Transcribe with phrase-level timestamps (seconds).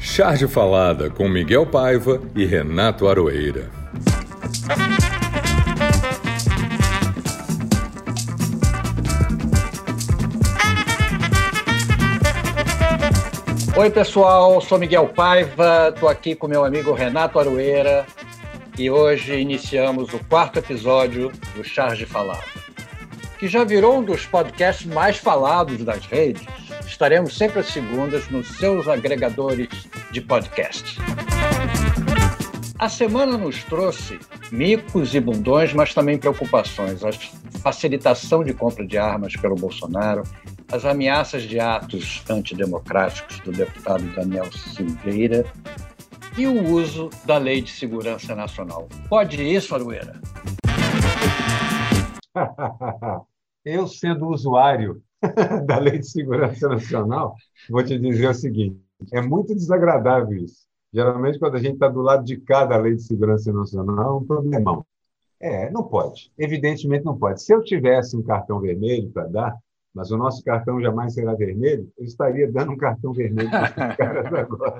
[0.00, 3.68] Charge Falada com Miguel Paiva e Renato Aroeira.
[13.76, 18.06] Oi, pessoal, sou Miguel Paiva, estou aqui com meu amigo Renato Aroeira
[18.78, 22.42] e hoje iniciamos o quarto episódio do Charge Falada,
[23.38, 26.44] que já virou um dos podcasts mais falados das redes
[26.98, 29.68] Estaremos sempre às segundas nos seus agregadores
[30.10, 30.98] de podcast.
[32.76, 34.18] A semana nos trouxe
[34.50, 37.04] micos e bundões, mas também preocupações.
[37.04, 37.10] A
[37.60, 40.24] facilitação de compra de armas pelo Bolsonaro,
[40.72, 45.46] as ameaças de atos antidemocráticos do deputado Daniel Silveira
[46.36, 48.88] e o uso da Lei de Segurança Nacional.
[49.08, 50.20] Pode isso, Arueira?
[53.64, 55.00] Eu, sendo usuário
[55.66, 57.34] da Lei de Segurança Nacional,
[57.68, 58.80] vou te dizer o seguinte:
[59.12, 60.66] é muito desagradável isso.
[60.92, 64.16] Geralmente, quando a gente está do lado de cá da Lei de Segurança Nacional, é
[64.18, 64.86] um problemão.
[65.40, 66.32] É, não pode.
[66.36, 67.42] Evidentemente não pode.
[67.42, 69.56] Se eu tivesse um cartão vermelho para dar,
[69.94, 73.96] mas o nosso cartão jamais será vermelho, eu estaria dando um cartão vermelho para os
[73.96, 74.78] caras agora.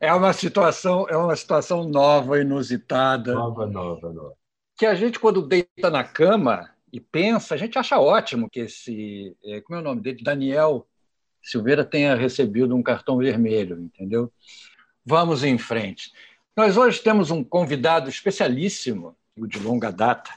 [0.00, 3.34] É uma situação, é uma situação nova, inusitada.
[3.34, 4.34] Nova, nova, nova.
[4.76, 9.36] Que a gente, quando deita na cama, e pensa, a gente acha ótimo que esse,
[9.44, 10.86] é, como é o nome dele, Daniel
[11.42, 14.32] Silveira tenha recebido um cartão vermelho, entendeu?
[15.04, 16.10] Vamos em frente.
[16.56, 20.30] Nós hoje temos um convidado especialíssimo, de longa data,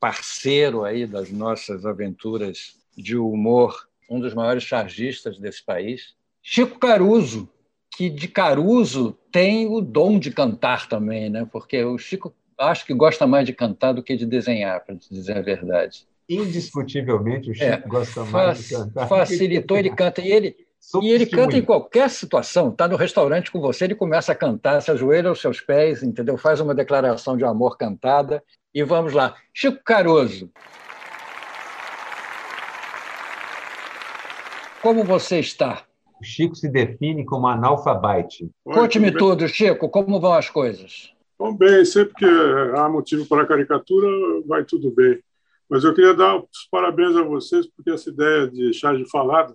[0.00, 7.48] parceiro aí das nossas aventuras de humor, um dos maiores chargistas desse país, Chico Caruso,
[7.96, 11.48] que de Caruso tem o dom de cantar também, né?
[11.50, 15.36] Porque o Chico acho que gosta mais de cantar do que de desenhar, para dizer
[15.36, 16.06] a verdade.
[16.28, 19.08] Indiscutivelmente, o Chico é, gosta mais de cantar.
[19.08, 20.20] Facilitou, ele canta.
[20.20, 20.56] E ele,
[21.02, 22.70] e ele canta em qualquer situação.
[22.70, 26.36] Está no restaurante com você, ele começa a cantar, se ajoelha aos seus pés, entendeu?
[26.36, 28.42] Faz uma declaração de amor cantada.
[28.74, 29.34] E vamos lá.
[29.52, 30.50] Chico Caruso.
[34.80, 35.84] Como você está?
[36.20, 38.50] O Chico se define como analfabete.
[38.64, 39.88] Conte-me tudo, Chico.
[39.88, 41.12] Como vão as coisas?
[41.42, 44.06] Bom, bem, sempre que há motivo para a caricatura,
[44.46, 45.18] vai tudo bem.
[45.68, 49.52] Mas eu queria dar os parabéns a vocês, porque essa ideia de charge falada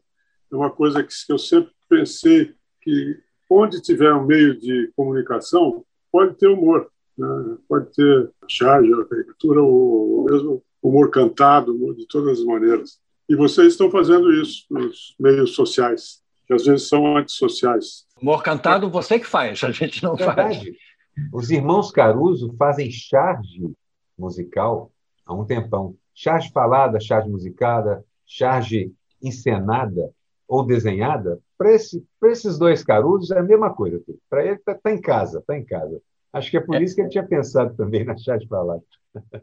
[0.51, 3.17] é uma coisa que eu sempre pensei que
[3.49, 6.91] onde tiver um meio de comunicação, pode ter humor.
[7.17, 7.57] Né?
[7.69, 12.99] Pode ter charge, caricatura, ou mesmo humor cantado, de todas as maneiras.
[13.29, 18.05] E vocês estão fazendo isso nos meios sociais, que às vezes são antissociais.
[18.21, 20.65] Humor cantado você que faz, a gente não Verdade.
[20.65, 20.86] faz.
[21.31, 23.71] Os irmãos Caruso fazem charge
[24.17, 24.91] musical
[25.25, 25.95] há um tempão.
[26.13, 28.91] Charge falada, charge musicada, charge
[29.21, 30.11] encenada
[30.47, 31.39] ou desenhada.
[31.57, 34.01] Para esse, esses dois Carusos é a mesma coisa.
[34.29, 36.01] Para ele está tá em casa, está em casa.
[36.31, 36.83] Acho que é por é.
[36.83, 38.83] isso que ele tinha pensado também na charge falada.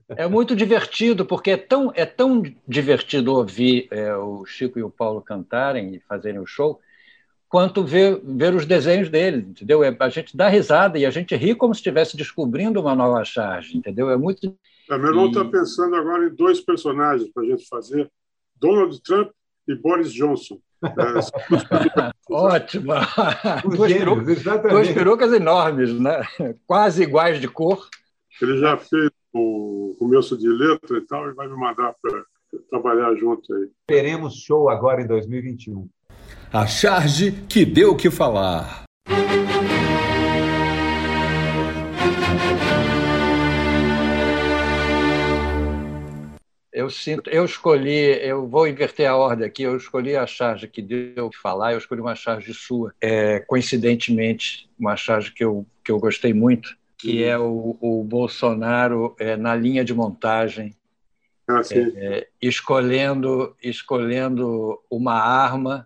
[0.08, 4.90] É muito divertido, porque é tão, é tão divertido ouvir é, o Chico e o
[4.90, 6.78] Paulo cantarem e fazerem o show,
[7.48, 9.82] quanto ver, ver os desenhos dele, entendeu?
[9.84, 13.24] É, a gente dá risada e a gente ri como se estivesse descobrindo uma nova
[13.24, 14.10] charge, entendeu?
[14.10, 14.56] É muito.
[14.90, 15.50] É, meu irmão está e...
[15.50, 18.10] pensando agora em dois personagens para a gente fazer:
[18.56, 19.30] Donald Trump
[19.68, 20.58] e Boris Johnson.
[20.82, 22.92] É, Ótimo!
[23.64, 26.22] duas, perucas, duas perucas enormes, né?
[26.66, 27.88] quase iguais de cor.
[28.42, 32.24] Ele já fez o começo de letra e tal, e vai me mandar para
[32.70, 33.68] trabalhar junto aí.
[33.86, 35.88] Teremos show agora em 2021.
[36.56, 38.84] A charge que deu o que falar.
[46.72, 50.80] Eu sinto, eu escolhi, eu vou inverter a ordem aqui, eu escolhi a charge que
[50.80, 52.94] deu o que falar, eu escolhi uma charge sua.
[53.00, 59.16] É, coincidentemente, uma charge que eu, que eu gostei muito, que é o, o Bolsonaro
[59.18, 60.72] é, na linha de montagem,
[61.48, 65.84] ah, é, escolhendo, escolhendo uma arma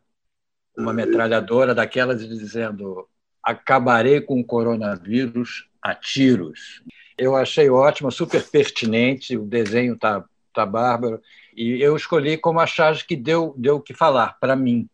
[0.78, 3.06] uma metralhadora daquelas dizendo
[3.42, 6.82] acabarei com o coronavírus a tiros.
[7.16, 10.24] Eu achei ótimo, super pertinente, o desenho tá,
[10.54, 11.20] tá bárbaro,
[11.56, 14.88] e eu escolhi como a charge que deu o que falar para mim.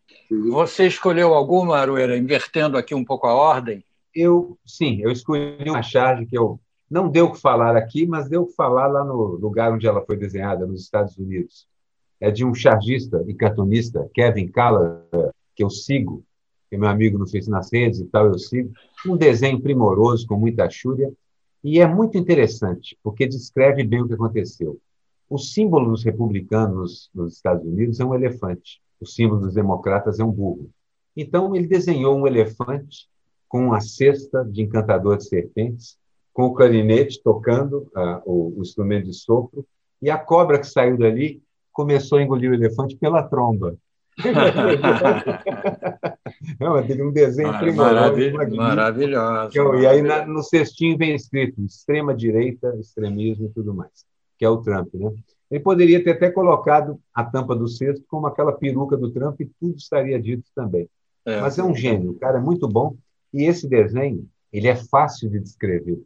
[0.50, 3.84] Você escolheu alguma, Arueira, invertendo aqui um pouco a ordem?
[4.14, 6.58] Eu, sim, eu escolhi uma charge que eu
[6.90, 9.86] não deu o que falar aqui, mas deu o que falar lá no lugar onde
[9.86, 11.66] ela foi desenhada, nos Estados Unidos.
[12.20, 16.24] É de um chargista e cartunista, Kevin Callagher, que eu sigo,
[16.70, 18.72] que meu amigo no Facebook nas redes e tal, eu sigo,
[19.06, 21.12] um desenho primoroso, com muita chúria,
[21.62, 24.78] e é muito interessante, porque descreve bem o que aconteceu.
[25.28, 30.24] O símbolo dos republicanos nos Estados Unidos é um elefante, o símbolo dos democratas é
[30.24, 30.70] um burro.
[31.16, 33.08] Então, ele desenhou um elefante
[33.48, 35.96] com uma cesta de encantador de serpentes,
[36.32, 39.64] com o clarinete tocando uh, o, o instrumento de sopro,
[40.02, 41.42] e a cobra que saiu dali
[41.72, 43.76] começou a engolir o elefante pela tromba.
[46.60, 48.56] Não, teve um desenho Maravilhoso.
[48.56, 49.74] Maravilhoso.
[49.80, 54.04] E aí na, no cestinho vem escrito extrema direita, extremismo e tudo mais,
[54.38, 55.12] que é o Trump, né?
[55.50, 59.50] Ele poderia ter até colocado a tampa do cesto como aquela peruca do Trump e
[59.60, 60.88] tudo estaria dito também.
[61.24, 61.40] É.
[61.40, 62.96] Mas é um gênio, o cara é muito bom.
[63.32, 66.00] E esse desenho, ele é fácil de descrever.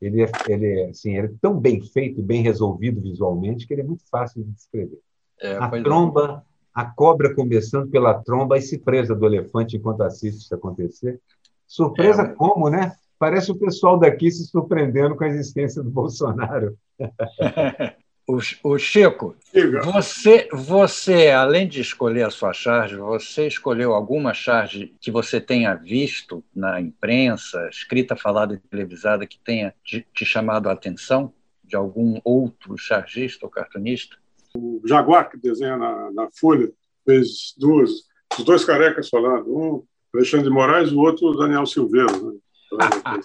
[0.00, 3.80] Ele é, ele é, assim, ele é tão bem feito, bem resolvido visualmente, que ele
[3.80, 4.98] é muito fácil de descrever.
[5.40, 6.44] É, a tromba,
[6.74, 11.20] a cobra começando pela tromba e se presa do elefante enquanto assiste isso acontecer.
[11.66, 12.92] Surpresa é, como, né?
[13.18, 16.76] Parece o pessoal daqui se surpreendendo com a existência do Bolsonaro.
[18.26, 19.36] O, o Chico,
[19.84, 25.74] você, você, além de escolher a sua charge, você escolheu alguma charge que você tenha
[25.74, 31.76] visto na imprensa, escrita, falada e televisada, que tenha te, te chamado a atenção de
[31.76, 34.16] algum outro chargista ou cartunista?
[34.56, 36.70] O Jaguar, que desenha na, na Folha,
[37.04, 37.90] fez duas,
[38.38, 39.84] os dois carecas falando, um
[40.14, 42.12] Alexandre de Moraes, o outro Daniel Silveira.
[42.12, 42.38] Né?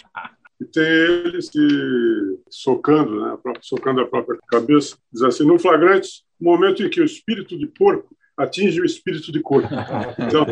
[0.62, 6.84] e tem ele se socando, né, socando a própria cabeça, diz assim, no flagrante, momento
[6.84, 9.70] em que o espírito de porco atinge o espírito de corpo.
[10.20, 10.46] Então,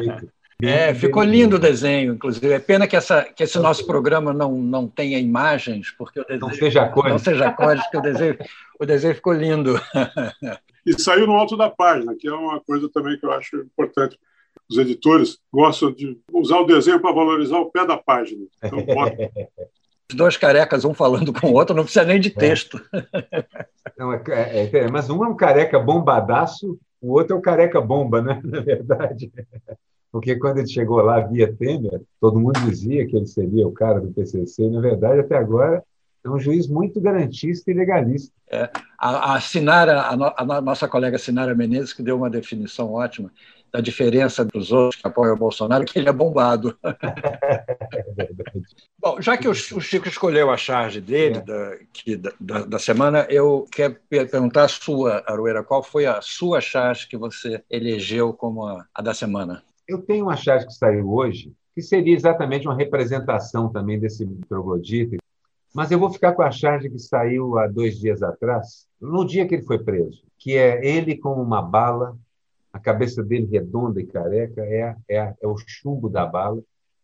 [0.61, 2.51] é, ficou lindo o desenho, inclusive.
[2.51, 6.41] É pena que, essa, que esse nosso programa não, não tenha imagens, porque o desenho.
[6.41, 7.11] Não seja cores.
[7.11, 8.37] Não seja cores, porque o desenho,
[8.79, 9.79] o desenho ficou lindo.
[10.85, 14.17] E saiu no alto da página, que é uma coisa também que eu acho importante.
[14.69, 18.45] Os editores gostam de usar o desenho para valorizar o pé da página.
[18.63, 19.29] Então, bota
[20.09, 22.31] os dois carecas, um falando com o outro, não precisa nem de é.
[22.31, 22.81] texto.
[22.93, 23.45] É.
[23.97, 27.81] Não, é, é, é, mas um é um careca bombadaço, o outro é o careca
[27.81, 28.41] bomba, né?
[28.45, 29.31] na verdade.
[30.11, 33.99] Porque quando ele chegou lá via Temer, todo mundo dizia que ele seria o cara
[33.99, 35.83] do PCC, e, na verdade, até agora,
[36.23, 38.33] é um juiz muito garantista e legalista.
[38.49, 43.31] É, a, a, Sinara, a, a, nossa colega Sinara Menezes, que deu uma definição ótima,
[43.71, 46.77] da diferença dos outros que apoiam o Bolsonaro, que ele é bombado.
[48.99, 51.41] Bom, já que o, Chico escolheu a charge dele é.
[51.41, 56.61] da, que, da, da, semana, eu quero perguntar a sua, Arueira, qual foi a sua
[56.61, 59.63] charge que você elegeu como a, a da semana?
[59.87, 65.17] Eu tenho uma charge que saiu hoje, que seria exatamente uma representação também desse troglodita,
[65.73, 69.47] mas eu vou ficar com a charge que saiu há dois dias atrás, no dia
[69.47, 72.17] que ele foi preso, que é ele com uma bala
[72.77, 76.61] a cabeça dele redonda e careca é, é, é o chumbo da bala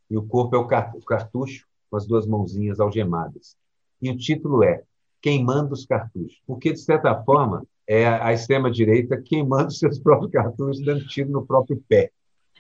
[0.09, 3.57] e o corpo é o cartucho com as duas mãozinhas algemadas.
[3.99, 4.83] E o título é
[5.19, 11.07] Queimando os Cartuchos, porque, de certa forma, é a extrema-direita queimando seus próprios cartuchos, dando
[11.07, 12.11] tiro no próprio pé.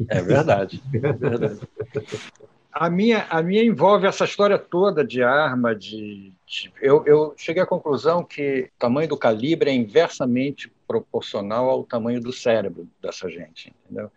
[0.07, 0.81] É verdade.
[0.93, 1.59] É verdade.
[2.73, 7.61] A minha, a minha envolve essa história toda de arma, de, de eu, eu cheguei
[7.61, 13.29] à conclusão que o tamanho do calibre é inversamente proporcional ao tamanho do cérebro dessa
[13.29, 14.09] gente, entendeu?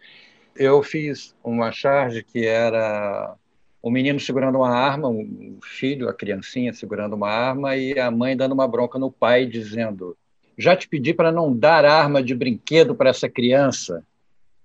[0.54, 3.36] Eu fiz uma charge que era
[3.84, 8.34] um menino segurando uma arma, um filho, a criancinha segurando uma arma e a mãe
[8.34, 10.16] dando uma bronca no pai dizendo:
[10.56, 14.02] "Já te pedi para não dar arma de brinquedo para essa criança".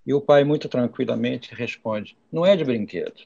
[0.06, 3.22] E o pai muito tranquilamente responde: "Não é de brinquedo.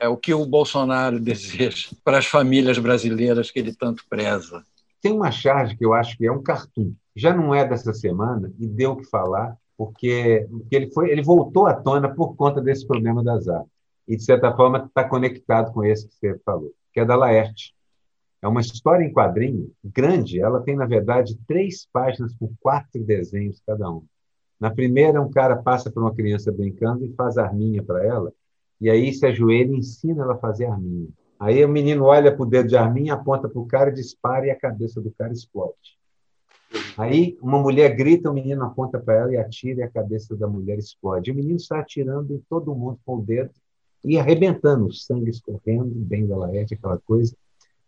[0.00, 4.64] É o que o Bolsonaro deseja para as famílias brasileiras que ele tanto preza.
[5.00, 8.52] Tem uma charge que eu acho que é um cartoon já não é dessa semana
[8.58, 12.60] e deu o que falar, porque, porque ele, foi, ele voltou à tona por conta
[12.60, 13.68] desse problema das armas.
[14.06, 17.74] E, de certa forma, está conectado com esse que você falou, que é da Laerte.
[18.42, 23.62] É uma história em quadrinho grande, ela tem, na verdade, três páginas com quatro desenhos
[23.66, 24.04] cada um.
[24.60, 28.32] Na primeira, um cara passa por uma criança brincando e faz arminha para ela,
[28.80, 31.08] e aí se ajoelha e ensina ela a fazer arminha.
[31.38, 34.50] Aí o menino olha para o dedo de arminha, aponta para o cara, dispara e
[34.50, 35.98] a cabeça do cara explode.
[36.96, 40.46] Aí uma mulher grita, o menino aponta para ela e atira e a cabeça da
[40.46, 41.30] mulher explode.
[41.30, 43.50] O menino está atirando em todo mundo com o dedo
[44.04, 47.34] e arrebentando, o sangue escorrendo, bem da laete, aquela coisa.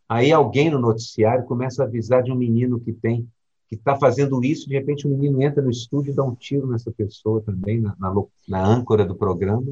[0.09, 3.29] Aí alguém no noticiário começa a avisar de um menino que tem
[3.69, 6.67] que está fazendo isso, de repente o menino entra no estúdio e dá um tiro
[6.67, 8.15] nessa pessoa também, na, na,
[8.49, 9.67] na âncora do programa,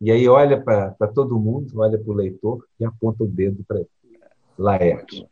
[0.00, 3.82] e aí olha para todo mundo, olha para o leitor e aponta o dedo para
[4.58, 5.26] Laerte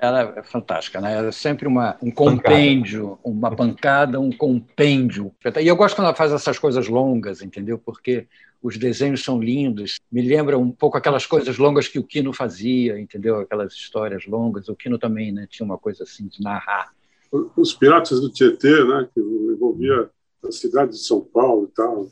[0.00, 1.14] ela é fantástica, né?
[1.14, 3.20] Ela é sempre uma, um compêndio, pancada.
[3.24, 5.32] uma pancada, um compêndio.
[5.60, 7.78] E eu gosto quando ela faz essas coisas longas, entendeu?
[7.78, 8.26] Porque
[8.62, 12.98] os desenhos são lindos, me lembra um pouco aquelas coisas longas que o Kino fazia,
[12.98, 13.38] entendeu?
[13.38, 14.68] Aquelas histórias longas.
[14.68, 16.92] O Kino também né, tinha uma coisa assim de narrar.
[17.56, 19.08] Os Piratas do Tietê, né?
[19.12, 20.10] Que envolvia
[20.44, 22.06] a cidade de São Paulo e tal.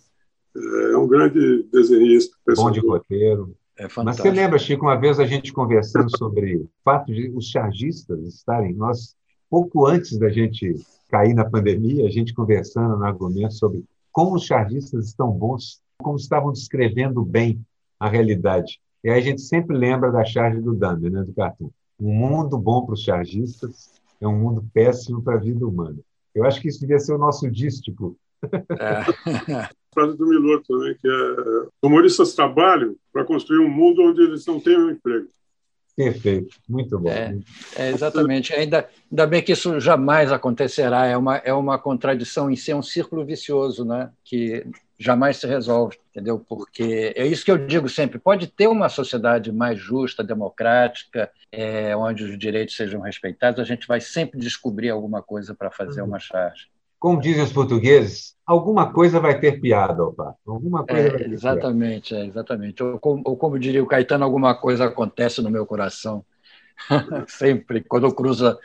[0.92, 2.36] É um grande desenhista.
[2.56, 3.54] Bom de roteiro.
[3.78, 7.48] É Mas você lembra, Chico, uma vez a gente conversando sobre o fato de os
[7.48, 9.16] chargistas estarem, nós,
[9.48, 10.74] pouco antes da gente
[11.10, 16.16] cair na pandemia, a gente conversando no argumento sobre como os chargistas estão bons, como
[16.16, 17.64] estavam descrevendo bem
[17.98, 18.78] a realidade.
[19.02, 21.70] E aí a gente sempre lembra da charge do Dahmer, né, do cartoon.
[21.98, 23.90] Um mundo bom para os chargistas
[24.24, 25.98] é um mundo péssimo para a vida humana.
[26.34, 28.16] Eu acho que isso devia ser o nosso dístico.
[28.78, 29.68] É.
[29.92, 34.58] frase do Milor também, que é humoristas trabalham para construir um mundo onde eles não
[34.58, 35.28] tenham emprego.
[35.94, 37.10] Perfeito, muito bom.
[37.10, 37.36] É,
[37.76, 38.54] é, exatamente.
[38.54, 41.06] Ainda, ainda bem que isso jamais acontecerá.
[41.06, 44.10] É uma, é uma contradição em si, é um círculo vicioso, né?
[44.24, 44.66] que
[44.98, 46.38] jamais se resolve, entendeu?
[46.38, 51.94] Porque é isso que eu digo sempre: pode ter uma sociedade mais justa, democrática, é,
[51.94, 56.08] onde os direitos sejam respeitados, a gente vai sempre descobrir alguma coisa para fazer uhum.
[56.08, 56.72] uma charge
[57.02, 60.36] como dizem os portugueses, alguma coisa vai ter piada, opa.
[60.46, 62.24] Alguma coisa é, vai ter exatamente, piada.
[62.24, 62.80] É, exatamente.
[62.80, 66.24] Ou como, ou como diria o Caetano, alguma coisa acontece no meu coração.
[67.26, 68.56] Sempre, quando eu cruzo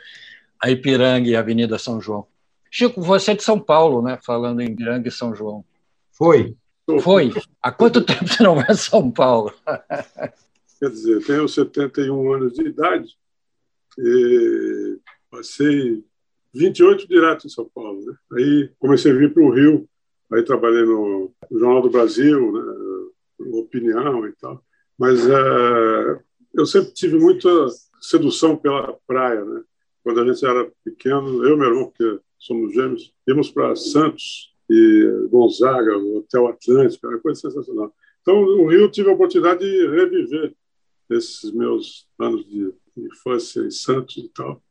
[0.62, 2.28] a Ipiranga e a Avenida São João.
[2.70, 4.20] Chico, você é de São Paulo, né?
[4.24, 5.64] Falando em Ipiranga e São João.
[6.12, 6.54] Foi.
[7.00, 7.32] Foi.
[7.60, 9.52] Há quanto tempo você não vai a São Paulo?
[10.78, 13.18] Quer dizer, tenho 71 anos de idade
[13.98, 14.96] e
[15.28, 16.04] passei
[16.54, 18.04] 28 direto em São Paulo.
[18.04, 18.14] Né?
[18.32, 19.88] Aí comecei a vir para o Rio,
[20.32, 22.62] aí trabalhei no, Jornal do Brasil, né?
[23.52, 24.62] Opinião e tal.
[24.98, 26.20] Mas é,
[26.54, 27.48] eu sempre tive muita
[28.00, 29.44] sedução pela praia.
[29.44, 29.62] Né?
[30.02, 34.52] Quando a gente era pequeno, eu e meu irmão, porque somos gêmeos, íamos para Santos
[34.68, 37.94] e Gonzaga, o Hotel Atlântico, era coisa sensacional.
[38.20, 40.54] Então, no Rio, tive a oportunidade de reviver
[41.10, 44.62] esses meus anos de infância em Santos e tal.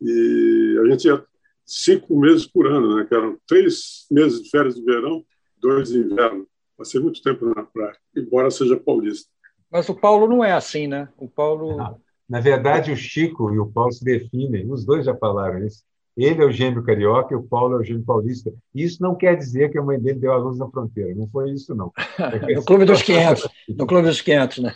[0.00, 1.24] E a gente ia
[1.64, 3.04] cinco meses por ano, né?
[3.04, 5.24] que eram três meses de férias de verão,
[5.60, 6.46] dois de inverno.
[6.76, 9.28] Passei muito tempo na praia, embora seja paulista.
[9.70, 11.08] Mas o Paulo não é assim, né?
[11.16, 11.76] O Paulo.
[11.76, 12.00] Não.
[12.28, 15.82] Na verdade, o Chico e o Paulo se definem, os dois já falaram isso.
[16.16, 18.52] Ele é o gêmeo carioca e o Paulo é o gêmeo paulista.
[18.74, 21.14] Isso não quer dizer que a mãe dele deu a luz na fronteira.
[21.14, 21.92] Não foi isso, não.
[22.48, 23.48] É no Clube dos 500.
[23.68, 24.74] No Clube dos 500, né?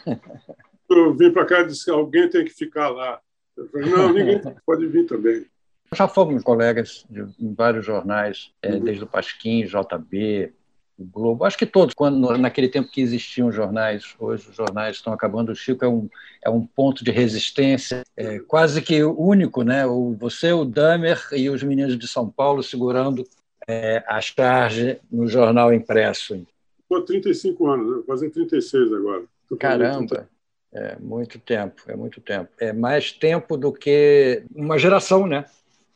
[0.89, 3.21] Eu vim para cá e disse que alguém tem que ficar lá.
[3.57, 5.47] Eu falei, não, ninguém pode vir também.
[5.93, 10.53] Já fomos colegas de, em vários jornais, é, desde o Pasquim, JB,
[10.99, 15.13] o Globo, acho que todos, quando naquele tempo que existiam jornais, hoje os jornais estão
[15.13, 16.09] acabando, o Chico é um,
[16.43, 19.85] é um ponto de resistência é, quase que único, né?
[19.87, 23.25] O, você, o Damer e os meninos de São Paulo segurando
[23.67, 26.47] é, a charge no jornal impresso.
[26.83, 29.25] Estou 35 anos, vou fazer 36 agora.
[29.59, 30.29] Caramba!
[30.75, 32.51] É muito tempo, é muito tempo.
[32.59, 35.45] É mais tempo do que uma geração, né?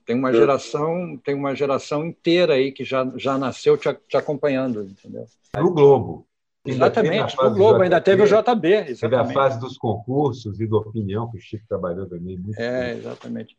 [0.07, 0.35] Tem uma é.
[0.35, 5.27] geração, tem uma geração inteira aí que já, já nasceu te, te acompanhando, entendeu?
[5.57, 6.27] No Globo.
[6.65, 8.69] Exatamente, no Globo, ainda teve o JB.
[8.69, 9.01] Exatamente.
[9.01, 12.59] Teve a fase dos concursos e da opinião, que o Chico trabalhou também muito.
[12.59, 12.99] É, tempo.
[13.01, 13.57] exatamente.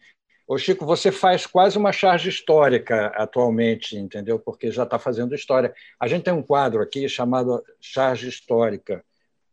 [0.47, 4.39] Ô, Chico, você faz quase uma charge histórica atualmente, entendeu?
[4.39, 5.73] Porque já está fazendo história.
[5.99, 9.03] A gente tem um quadro aqui chamado Charge Histórica,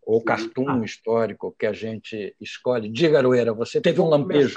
[0.06, 0.84] ou cartoon ah.
[0.84, 2.88] histórico que a gente escolhe.
[2.88, 4.54] Diga, Aroeira, você teve um lampejo.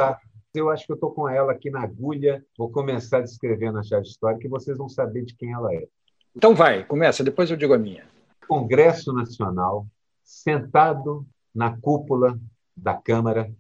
[0.54, 2.46] Eu acho que eu estou com ela aqui na agulha.
[2.58, 5.88] Vou começar a descrever na charge histórica e vocês vão saber de quem ela é.
[6.36, 8.08] Então vai, começa, depois eu digo a minha.
[8.48, 9.88] Congresso Nacional,
[10.24, 12.40] sentado na cúpula
[12.78, 13.52] da Câmara,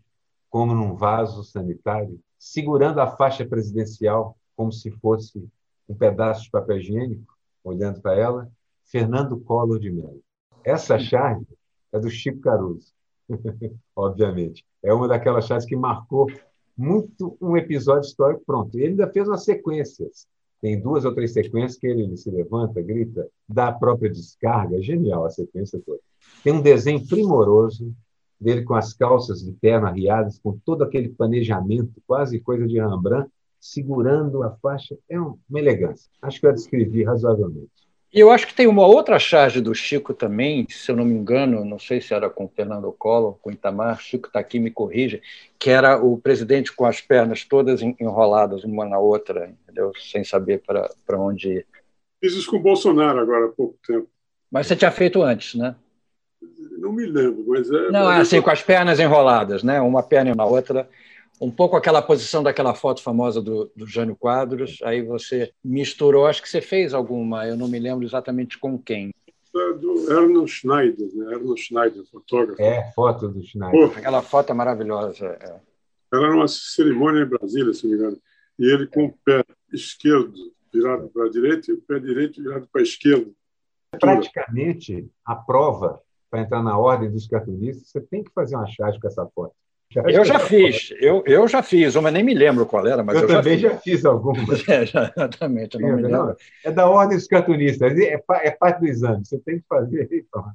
[0.49, 5.47] como num vaso sanitário, segurando a faixa presidencial como se fosse
[5.87, 8.51] um pedaço de papel higiênico, olhando para ela,
[8.85, 10.21] Fernando Collor de Mello.
[10.63, 11.45] Essa charge
[11.91, 12.93] é do Chico Caruso,
[13.95, 14.65] obviamente.
[14.83, 16.27] É uma daquelas chaves que marcou
[16.77, 18.43] muito um episódio histórico.
[18.45, 20.27] Pronto, ele ainda fez umas sequências.
[20.61, 24.81] Tem duas ou três sequências que ele se levanta, grita, dá a própria descarga.
[24.81, 25.99] Genial a sequência toda.
[26.43, 27.93] Tem um desenho primoroso
[28.39, 33.29] dele com as calças de perna arriadas, com todo aquele planejamento, quase coisa de Rembrandt,
[33.59, 34.97] segurando a faixa.
[35.09, 36.09] É uma elegância.
[36.21, 37.88] Acho que eu descrevi razoavelmente.
[38.11, 41.13] E eu acho que tem uma outra charge do Chico também, se eu não me
[41.13, 44.59] engano, não sei se era com o Fernando Collor, com o Itamar, Chico está aqui,
[44.59, 45.21] me corrija,
[45.59, 49.91] que era o presidente com as pernas todas enroladas uma na outra, entendeu?
[49.95, 51.67] sem saber para onde ir.
[52.19, 54.07] Fiz isso com o Bolsonaro agora há pouco tempo.
[54.51, 55.75] Mas você tinha feito antes, né?
[56.79, 57.91] Não me lembro, mas é.
[57.91, 59.79] Não, é assim, com as pernas enroladas, né?
[59.79, 60.89] Uma perna na outra
[61.39, 66.41] um pouco aquela posição daquela foto famosa do, do Jânio Quadros, aí você misturou, acho
[66.41, 69.11] que você fez alguma, eu não me lembro exatamente com quem.
[69.55, 71.33] É do Erno Schneider, né?
[71.33, 72.61] Erno Schneider, fotógrafo.
[72.61, 73.89] É, foto do Schneider.
[73.89, 75.25] Pô, aquela foto é maravilhosa.
[75.25, 75.59] É.
[76.13, 78.21] Era numa cerimônia em Brasília, se não me engano.
[78.59, 80.35] E ele com o pé esquerdo
[80.71, 83.31] virado para a direita e o pé direito virado para a esquerda.
[83.99, 88.99] Praticamente, a prova para entrar na ordem dos cartunistas, você tem que fazer uma charge
[88.99, 89.53] com essa foto.
[89.95, 93.23] Eu já fiz, eu, eu já fiz, uma nem me lembro qual era, mas eu,
[93.23, 94.61] eu também já fiz, já fiz algumas.
[94.69, 96.37] É, exatamente, não me lembro.
[96.63, 100.23] É da ordem dos cartunistas, é, é parte do exame, você tem que fazer e
[100.29, 100.51] pronto.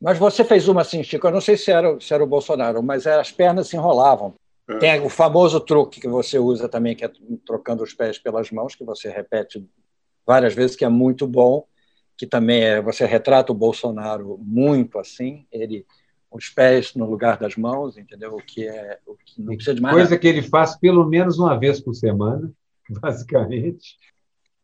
[0.00, 2.80] Mas você fez uma assim, Chico, eu não sei se era, se era o Bolsonaro,
[2.80, 4.34] mas as pernas se enrolavam.
[4.68, 4.78] É.
[4.78, 7.10] Tem o famoso truque que você usa também, que é
[7.44, 9.64] trocando os pés pelas mãos, que você repete
[10.24, 11.66] várias vezes, que é muito bom,
[12.16, 15.84] que também é, você retrata o Bolsonaro muito assim, ele
[16.36, 18.34] os pés no lugar das mãos, entendeu?
[18.34, 20.20] O que é o que não precisa de mais coisa nada.
[20.20, 22.50] que ele faz pelo menos uma vez por semana,
[22.88, 23.96] basicamente.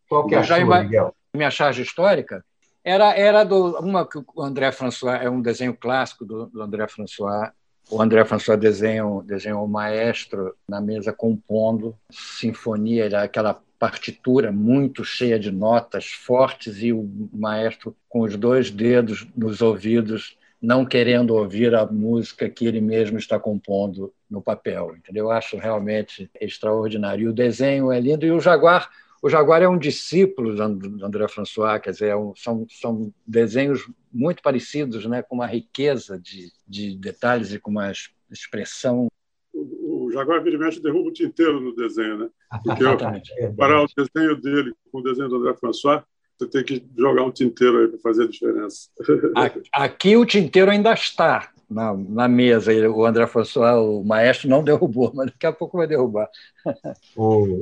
[0.09, 1.15] Qual que é a sua, Miguel?
[1.35, 2.45] Minha charge histórica
[2.85, 6.87] era era do uma que o André François é um desenho clássico do, do André
[6.89, 7.51] François.
[7.91, 15.05] O André François desenha, desenha o maestro na mesa compondo sinfonia, era aquela partitura muito
[15.05, 21.35] cheia de notas fortes e o maestro com os dois dedos nos ouvidos não querendo
[21.35, 25.25] ouvir a música que ele mesmo está compondo no papel, entendeu?
[25.25, 27.25] Eu acho realmente extraordinário.
[27.25, 28.89] E o desenho é lindo e o Jaguar,
[29.21, 33.91] o Jaguar é um discípulo do André François, quer dizer, é um, são, são desenhos
[34.13, 37.91] muito parecidos, né, com uma riqueza de, de detalhes e com uma
[38.31, 39.09] expressão
[39.55, 42.31] o Jaguar vira mexe derruba o tinteiro no desenho, né?
[42.65, 46.03] Porque eu, para o desenho dele com o desenho do André François,
[46.43, 48.89] você tem que jogar um tinteiro aí para fazer a diferença.
[49.73, 52.73] Aqui o tinteiro ainda está na, na mesa.
[52.91, 56.29] O André François, o maestro, não derrubou, mas daqui a pouco vai derrubar.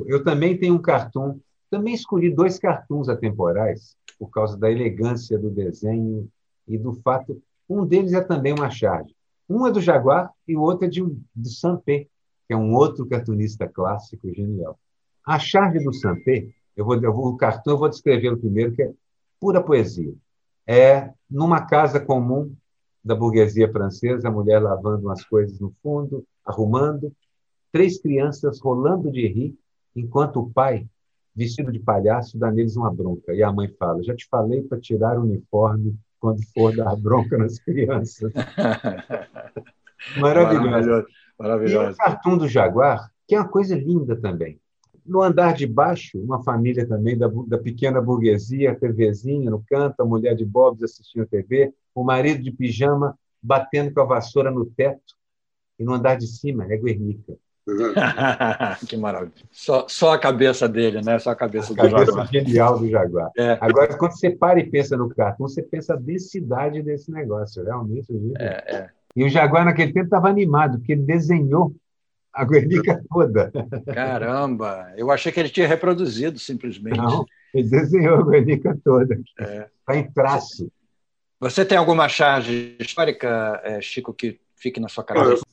[0.07, 1.39] Eu também tenho um cartoon.
[1.69, 6.27] Também escolhi dois cartoons atemporais por causa da elegância do desenho
[6.67, 7.41] e do fato.
[7.69, 9.15] Um deles é também uma charge.
[9.49, 12.07] Um é do Jaguar e o outro é de, do Sampé,
[12.47, 14.77] que é um outro cartunista clássico genial.
[15.25, 16.49] A charge do Sampé
[16.81, 18.91] eu vou, eu vou, o cartão eu vou descrever o primeiro, que é
[19.39, 20.13] pura poesia.
[20.67, 22.53] É numa casa comum
[23.03, 27.11] da burguesia francesa, a mulher lavando umas coisas no fundo, arrumando,
[27.71, 29.55] três crianças rolando de rir,
[29.95, 30.87] enquanto o pai,
[31.35, 33.33] vestido de palhaço, dá neles uma bronca.
[33.33, 37.37] E a mãe fala: Já te falei para tirar o uniforme quando for dar bronca
[37.37, 38.31] nas crianças.
[40.19, 40.69] Maravilhoso.
[40.69, 41.07] Maravilhoso.
[41.37, 41.89] Maravilhoso.
[41.89, 44.59] E o cartoon do Jaguar, que é uma coisa linda também.
[45.05, 50.05] No andar de baixo, uma família também da, da pequena burguesia, TVzinha no canto, a
[50.05, 55.15] mulher de bobs assistindo TV, o marido de pijama batendo com a vassoura no teto,
[55.79, 57.33] e no andar de cima é Guernica.
[58.87, 59.45] que maravilha.
[59.51, 61.17] Só, só a cabeça dele, né?
[61.19, 62.31] Só a cabeça a do cabeça Jaguar.
[62.31, 63.31] genial do Jaguar.
[63.37, 63.57] É.
[63.61, 68.07] Agora, quando você para e pensa no cartão, você pensa a densidade desse negócio, realmente.
[68.37, 68.89] É, é.
[69.15, 71.73] E o Jaguar, naquele tempo, estava animado, porque ele desenhou
[72.33, 73.51] a Guernica toda.
[73.93, 74.93] Caramba!
[74.97, 76.97] Eu achei que ele tinha reproduzido simplesmente.
[76.97, 79.15] Não, ele desenhou a Guernica toda.
[79.15, 79.69] Está é.
[79.85, 80.71] Tá em traço.
[81.39, 85.43] Você tem alguma charge histórica, é, Chico, que fique na sua cabeça?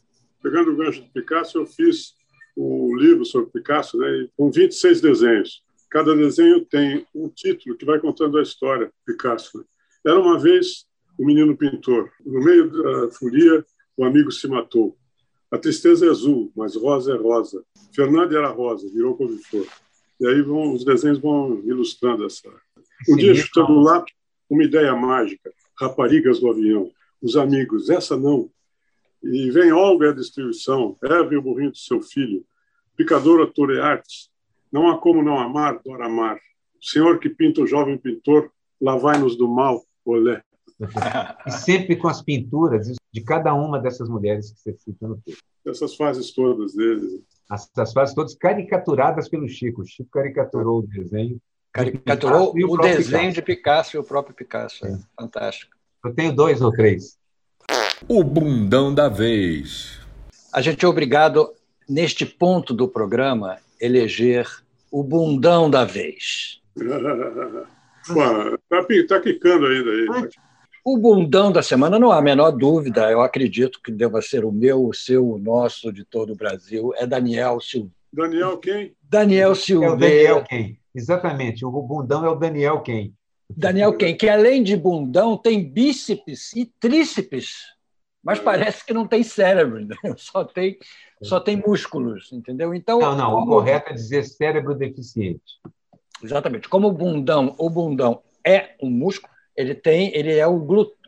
[0.42, 2.14] pegando o gancho de Picasso, eu fiz
[2.56, 5.62] um livro sobre Picasso né, com 26 desenhos.
[5.90, 9.58] Cada desenho tem um título que vai contando a história Picasso.
[9.58, 9.64] Né.
[10.06, 10.86] Era uma vez
[11.18, 12.10] o um menino pintor.
[12.24, 13.64] No meio da folia,
[13.96, 14.96] o amigo se matou.
[15.50, 17.64] A tristeza é azul, mas rosa é rosa.
[17.94, 19.66] Fernando era rosa, virou couve-flor.
[20.20, 22.48] E aí vão, os desenhos vão ilustrando essa.
[23.08, 24.14] Um Sim, dia, chutando o lápis,
[24.50, 25.50] uma ideia mágica.
[25.80, 26.90] Raparigas do avião.
[27.22, 28.50] Os amigos, essa não.
[29.22, 32.44] E vem Olga a destruição, Eva e o burrinho do seu filho.
[32.96, 34.30] Picadora Toreartes.
[34.70, 36.36] Não há como não amar, Dora amar.
[36.36, 40.42] O senhor que pinta o jovem pintor, lá vai-nos do mal, olé.
[41.46, 45.42] E sempre com as pinturas de cada uma dessas mulheres que você cita no texto.
[45.66, 47.20] Essas fases todas deles.
[47.50, 49.82] Essas fases todas caricaturadas pelo Chico.
[49.82, 51.40] O Chico caricaturou o desenho.
[51.72, 53.34] Caricaturou o, o desenho Picasso.
[53.34, 54.86] de Picasso e o próprio Picasso.
[54.86, 54.98] É.
[55.18, 55.76] Fantástico.
[56.04, 57.18] Eu tenho dois ou três.
[58.08, 59.98] O bundão da vez.
[60.52, 61.52] A gente é obrigado,
[61.88, 64.46] neste ponto do programa, eleger
[64.90, 66.60] o bundão da vez.
[68.08, 70.30] Está tá quicando ainda aí.
[70.90, 74.50] O bundão da semana, não há a menor dúvida, eu acredito que deva ser o
[74.50, 77.94] meu, o seu, o nosso, de todo o Brasil, é Daniel Silveira.
[78.10, 78.96] Daniel quem?
[79.02, 79.92] Daniel Silveira.
[79.92, 80.80] É o Daniel quem?
[80.94, 83.12] Exatamente, o bundão é o Daniel quem?
[83.54, 84.16] Daniel quem?
[84.16, 87.66] Que além de bundão tem bíceps e tríceps,
[88.24, 89.94] mas parece que não tem cérebro, né?
[90.16, 90.78] só tem
[91.22, 92.72] só tem músculos, entendeu?
[92.72, 93.42] Então não, não, como...
[93.42, 95.60] o correto é dizer cérebro deficiente.
[96.22, 96.66] Exatamente.
[96.66, 100.58] Como o bundão, o bundão é um músculo, ele tem, ele é o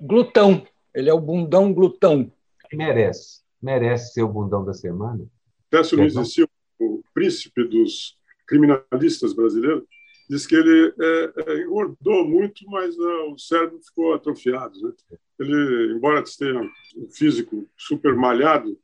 [0.01, 2.31] glutão, ele é o bundão glutão.
[2.73, 5.25] Merece, merece ser o bundão da semana.
[5.71, 6.49] Peço não existia
[6.81, 9.85] o príncipe dos criminalistas brasileiros?
[10.31, 14.81] diz que ele é, é, engordou muito, mas uh, o cérebro ficou atrofiado.
[14.81, 14.93] Né?
[15.41, 16.61] Ele, embora tenha
[16.97, 18.79] um físico super malhado,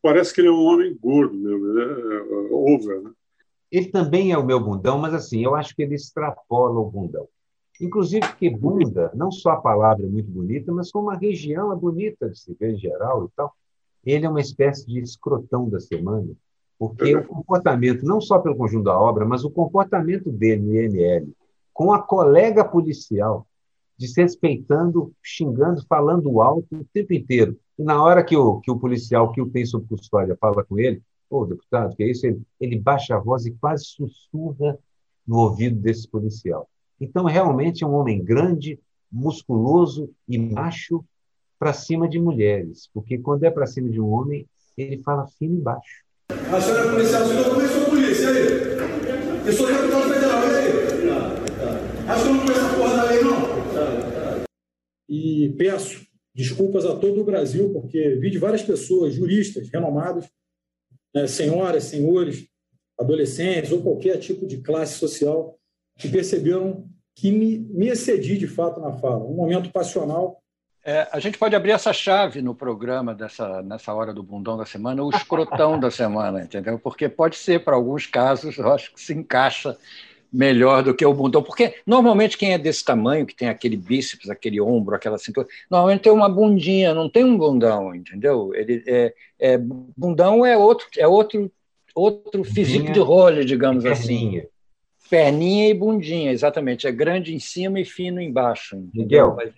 [0.00, 3.02] parece que ele é um homem gordo mesmo, ele é uh, over.
[3.02, 3.10] Né?
[3.72, 7.28] Ele também é o meu bundão, mas assim, eu acho que ele extrapola o bundão.
[7.82, 11.76] Inclusive porque bunda, não só a palavra é muito bonita, mas como a região é
[11.76, 13.52] bonita de se ver em geral e tal.
[14.04, 16.28] Ele é uma espécie de escrotão da semana,
[16.78, 21.34] porque o comportamento, não só pelo conjunto da obra, mas o comportamento dele no IML,
[21.72, 23.48] com a colega policial,
[23.98, 27.58] desrespeitando, xingando, falando alto o tempo inteiro.
[27.76, 30.78] E na hora que o, que o policial que o tem sob custódia fala com
[30.78, 32.26] ele, ô, oh, deputado, que é isso?
[32.26, 34.78] Ele, ele baixa a voz e quase sussurra
[35.26, 36.68] no ouvido desse policial.
[37.02, 38.78] Então, realmente é um homem grande,
[39.10, 41.04] musculoso e macho
[41.58, 44.46] para cima de mulheres, porque quando é para cima de um homem,
[44.78, 46.04] ele fala fino e baixo.
[46.30, 48.46] A senhora é policial, senhor, eu também sou polícia, aí?
[49.44, 52.08] Eu sou deputado federal, e aí?
[52.08, 54.44] Acho que eu não conheço a porra da lei, não?
[55.08, 60.30] E peço desculpas a todo o Brasil, porque vi de várias pessoas, juristas renomados,
[61.12, 62.46] né, senhoras, senhores,
[62.96, 65.58] adolescentes ou qualquer tipo de classe social,
[65.98, 69.24] que perceberam que me, me excedi de fato na fala.
[69.24, 70.42] Um momento passional
[70.84, 74.66] é, a gente pode abrir essa chave no programa dessa nessa hora do bundão da
[74.66, 76.76] semana, o escrotão da semana, entendeu?
[76.76, 79.76] Porque pode ser para alguns casos, eu acho que se encaixa
[80.32, 84.28] melhor do que o bundão, porque normalmente quem é desse tamanho, que tem aquele bíceps,
[84.28, 88.52] aquele ombro, aquela cintura, normalmente tem uma bundinha, não tem um bundão, entendeu?
[88.52, 91.48] Ele é, é bundão é outro é outro
[91.94, 94.42] outro físico de role, digamos assim.
[95.10, 96.86] Perninha e bundinha, exatamente.
[96.86, 98.76] É grande em cima e fino embaixo.
[98.76, 99.34] Entendeu?
[99.34, 99.54] Miguel, Mas,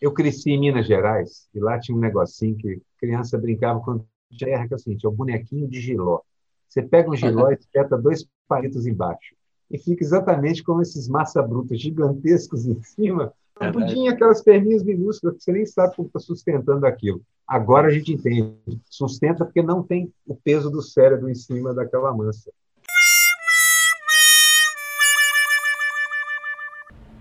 [0.00, 4.06] eu cresci em Minas Gerais e lá tinha um negocinho que criança brincava quando
[4.38, 6.20] terra, que é o seguinte, é o bonequinho de giló.
[6.68, 9.34] Você pega um giló e espeta dois palitos embaixo.
[9.70, 13.32] E fica exatamente como esses massa brutas gigantescos em cima.
[13.60, 17.20] É Tudinho aquelas perninhas minúsculas que você nem sabe como está sustentando aquilo.
[17.46, 18.54] Agora a gente entende.
[18.88, 22.50] Sustenta porque não tem o peso do cérebro em cima daquela massa.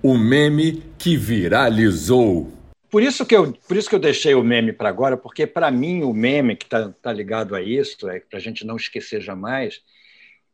[0.08, 2.50] O meme que viralizou.
[2.89, 5.70] Por isso que eu, por isso que eu deixei o meme para agora, porque para
[5.70, 9.20] mim o meme que está tá ligado a isso, é para a gente não esquecer
[9.20, 9.82] jamais,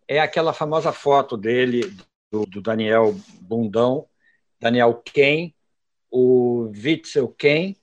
[0.07, 1.93] é aquela famosa foto dele,
[2.31, 4.07] do, do Daniel Bundão,
[4.59, 5.53] Daniel Ken,
[6.09, 7.75] o Witzel Ken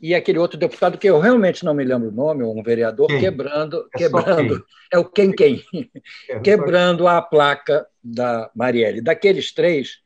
[0.00, 3.20] e aquele outro deputado que eu realmente não me lembro o nome, um vereador, quem?
[3.20, 5.60] quebrando, é quebrando, é o Ken Ken,
[6.28, 9.00] é, quebrando a placa da Marielle.
[9.00, 10.02] Daqueles três,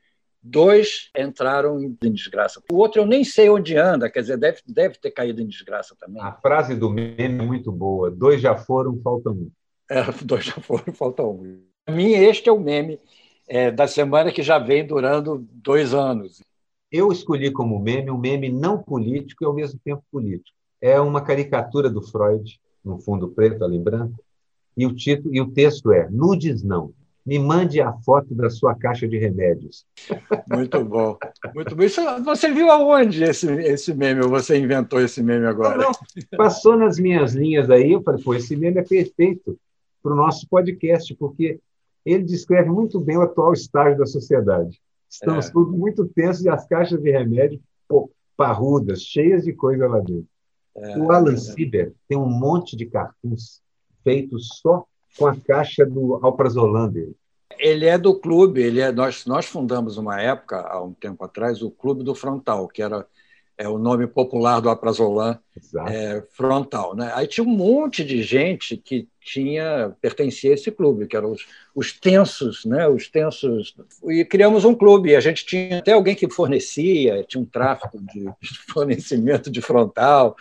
[0.48, 2.62] Dois entraram em desgraça.
[2.70, 5.96] O outro eu nem sei onde anda, quer dizer, deve, deve ter caído em desgraça
[5.98, 6.22] também.
[6.22, 8.12] A frase do meme é muito boa.
[8.12, 9.50] Dois já foram, falta um.
[9.90, 11.60] É, dois já foram, falta um.
[11.84, 13.00] Para mim, este é o meme
[13.48, 16.40] é, da semana que já vem durando dois anos.
[16.92, 20.56] Eu escolhi como meme um meme não político e ao mesmo tempo político.
[20.80, 24.22] É uma caricatura do Freud, no fundo preto, ali em branco,
[24.76, 26.94] e o título e o texto é Nudes não
[27.26, 29.84] me mande a foto da sua caixa de remédios.
[30.48, 31.18] Muito bom.
[31.52, 31.82] Muito bom.
[31.82, 34.22] Isso, você viu aonde esse, esse meme?
[34.22, 35.76] Ou você inventou esse meme agora?
[35.76, 36.38] Não, não.
[36.38, 39.58] Passou nas minhas linhas aí, eu falei, pô, esse meme é perfeito
[40.00, 41.58] para o nosso podcast, porque
[42.04, 44.80] ele descreve muito bem o atual estágio da sociedade.
[45.10, 45.52] Estamos é.
[45.52, 50.28] todos muito tensos e as caixas de remédio pô, parrudas, cheias de coisa lá dentro.
[50.76, 51.36] É, o Alan é.
[51.36, 53.60] Sieber tem um monte de cartuns
[54.04, 54.86] feitos só
[55.16, 57.14] com a caixa do Alprazolam dele.
[57.58, 61.62] Ele é do clube, ele é, nós, nós fundamos uma época, há um tempo atrás,
[61.62, 63.06] o Clube do Frontal, que era
[63.58, 65.38] é o nome popular do Aprazolam
[65.88, 66.94] é, frontal.
[66.94, 67.10] Né?
[67.14, 71.46] Aí tinha um monte de gente que tinha pertencia a esse clube, que eram os,
[71.74, 72.86] os tensos, né?
[72.86, 73.74] os tensos.
[74.04, 78.28] E criamos um clube, a gente tinha até alguém que fornecia, tinha um tráfico de
[78.70, 80.36] fornecimento de frontal.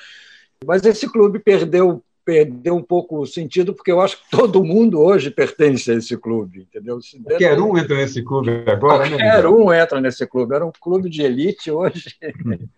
[0.66, 5.00] Mas esse clube perdeu perdeu um pouco o sentido, porque eu acho que todo mundo
[5.00, 7.00] hoje pertence a esse clube, entendeu?
[7.24, 9.50] Qualquer um entra nesse clube agora, né, Qualquer né?
[9.50, 10.56] um entra nesse clube.
[10.56, 12.18] Era um clube de elite hoje.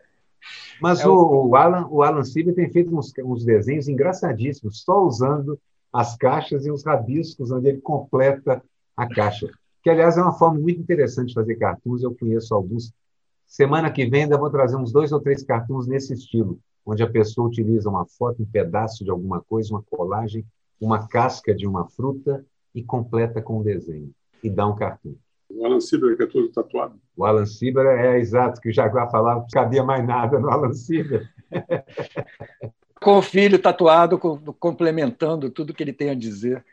[0.81, 5.01] Mas é o, o, Alan, o Alan Silva tem feito uns, uns desenhos engraçadíssimos, só
[5.01, 5.57] usando
[5.91, 8.61] as caixas e os rabiscos, onde ele completa
[8.95, 9.49] a caixa.
[9.81, 12.93] Que, aliás, é uma forma muito interessante de fazer cartoons, eu conheço alguns.
[13.47, 17.09] Semana que vem ainda vou trazer uns dois ou três cartoons nesse estilo onde a
[17.09, 20.45] pessoa utiliza uma foto, um pedaço de alguma coisa, uma colagem,
[20.79, 24.09] uma casca de uma fruta e completa com um desenho
[24.41, 25.13] e dá um cartão.
[25.49, 26.99] O Alan Sieber, que é todo tatuado.
[27.15, 30.71] O Alan Sieber é, exato, que o Jaguar falava, não cabia mais nada no Alan
[30.71, 31.29] Sieber.
[33.01, 34.17] com o filho tatuado,
[34.59, 36.63] complementando tudo que ele tem a dizer.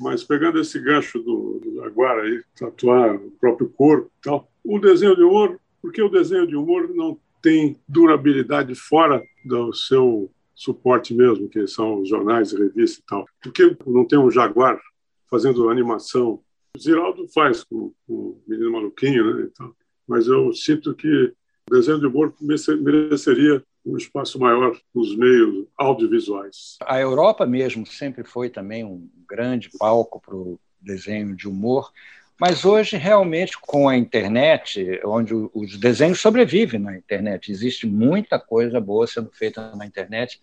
[0.00, 4.78] Mas pegando esse gancho do, do Jaguar aí, tatuar o próprio corpo e tal, o
[4.78, 11.12] desenho de humor, porque o desenho de humor não tem durabilidade fora do seu suporte
[11.12, 13.26] mesmo, que são jornais, revistas e tal.
[13.42, 14.80] Por que não tem um Jaguar
[15.28, 16.40] fazendo animação?
[16.76, 19.48] O Ziraldo faz com, com o Menino Maluquinho, né?
[19.52, 19.74] Então,
[20.06, 21.32] mas eu sinto que
[21.68, 26.76] o desenho de humor mereceria um espaço maior nos meios audiovisuais.
[26.84, 31.90] A Europa mesmo sempre foi também um grande palco para o desenho de humor,
[32.40, 38.80] mas hoje, realmente, com a internet, onde os desenhos sobrevivem na internet, existe muita coisa
[38.80, 40.40] boa sendo feita na internet,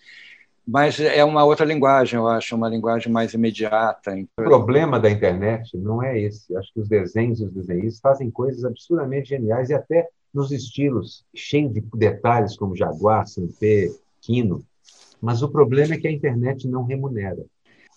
[0.72, 4.16] mas é uma outra linguagem, eu acho, uma linguagem mais imediata.
[4.38, 6.56] O problema da internet não é esse.
[6.56, 11.26] Acho que os desenhos e os desenhistas fazem coisas absurdamente geniais e até nos estilos
[11.36, 13.90] cheios de detalhes, como Jaguar, Sampé,
[14.22, 14.64] Quino.
[15.20, 17.44] Mas o problema é que a internet não remunera.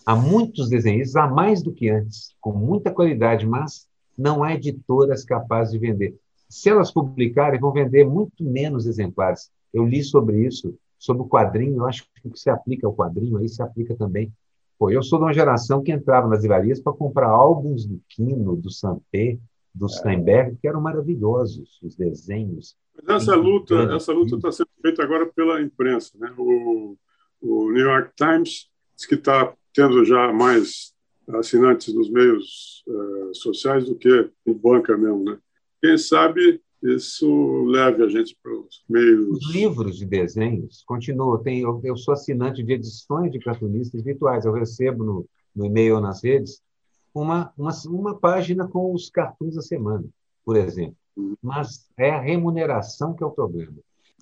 [0.05, 3.87] Há muitos desenhistas, há mais do que antes, com muita qualidade, mas
[4.19, 6.17] não há editoras capazes de vender.
[6.49, 9.51] Se elas publicarem, vão vender muito menos exemplares.
[9.73, 12.95] Eu li sobre isso, sobre o quadrinho, eu acho que o que se aplica ao
[12.95, 14.33] quadrinho aí se aplica também.
[14.79, 18.57] Pô, eu sou de uma geração que entrava nas livrarias para comprar álbuns do Quino,
[18.57, 19.39] do Sampé,
[19.75, 22.77] do Steinberg, que eram maravilhosos, os desenhos.
[23.03, 26.13] Mas essa luta essa luta está sendo feita agora pela imprensa.
[26.19, 26.33] Né?
[26.37, 26.97] O,
[27.41, 30.93] o New York Times diz que está tendo já mais
[31.29, 35.25] assinantes nos meios uh, sociais do que em banca mesmo.
[35.25, 35.39] Né?
[35.81, 39.29] Quem sabe isso leve a gente para os meios.
[39.29, 41.41] Os livros de desenhos continuam.
[41.41, 44.45] Tem, eu, eu sou assinante de edições de cartunistas virtuais.
[44.45, 46.61] Eu recebo no, no e-mail ou nas redes
[47.15, 50.05] uma, uma, uma página com os cartuns da semana,
[50.45, 50.97] por exemplo.
[51.41, 53.77] Mas é a remuneração que é o problema.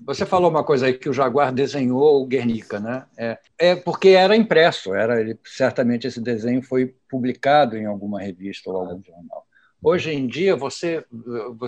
[0.04, 3.06] Você falou uma coisa aí que o Jaguar desenhou o Guernica, né?
[3.18, 8.70] É, é porque era impresso, era ele, certamente esse desenho foi publicado em alguma revista
[8.70, 9.46] ou algum jornal.
[9.82, 11.04] Hoje em dia, você,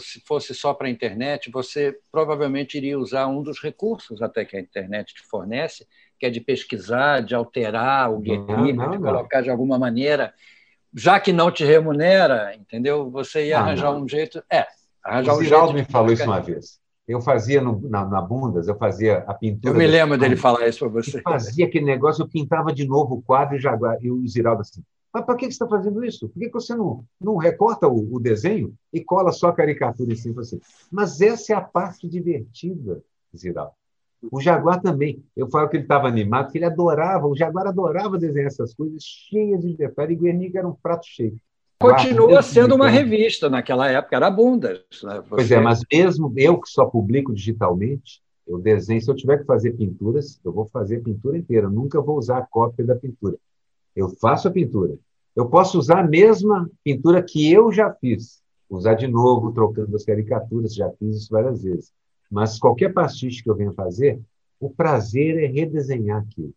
[0.00, 4.56] se fosse só para a internet, você provavelmente iria usar um dos recursos até que
[4.56, 5.86] a internet te fornece,
[6.18, 10.34] que é de pesquisar, de alterar o Guernica, de colocar de alguma maneira
[10.94, 13.10] já que não te remunera, entendeu?
[13.10, 14.02] Você ia ah, arranjar não.
[14.02, 14.42] um jeito.
[14.50, 14.66] É,
[15.02, 16.80] arranjar o um Ziraldo me falou isso uma vez.
[17.06, 19.74] Eu fazia no, na, na, Bundas, eu fazia a pintura.
[19.74, 21.20] Eu me lembro dele falar isso para você.
[21.20, 24.82] Fazia aquele negócio, eu pintava de novo o quadro e, já, e o Ziraldo assim.
[25.12, 26.28] Mas para que você está fazendo isso?
[26.28, 30.16] Por que você não, não recorta o, o, desenho e cola só a caricatura em
[30.16, 30.58] cima assim?
[30.90, 33.02] Mas essa é a parte divertida,
[33.36, 33.72] Ziraldo.
[34.30, 35.22] O Jaguar também.
[35.36, 39.02] Eu falo que ele estava animado, que ele adorava, o Jaguar adorava desenhar essas coisas
[39.02, 40.16] cheias de detalhes.
[40.16, 41.36] E Guernica era um prato cheio.
[41.82, 44.80] Continua sendo uma revista naquela época, era Bundas.
[45.02, 45.16] Né?
[45.16, 45.28] Você...
[45.28, 49.00] Pois é, mas mesmo eu que só publico digitalmente, eu desenho.
[49.00, 51.66] Se eu tiver que fazer pinturas, eu vou fazer a pintura inteira.
[51.66, 53.36] Eu nunca vou usar a cópia da pintura.
[53.94, 54.96] Eu faço a pintura.
[55.34, 60.04] Eu posso usar a mesma pintura que eu já fiz, usar de novo, trocando as
[60.04, 61.92] caricaturas, já fiz isso várias vezes.
[62.30, 64.20] Mas qualquer pastiche que eu venha fazer,
[64.60, 66.52] o prazer é redesenhar aquilo.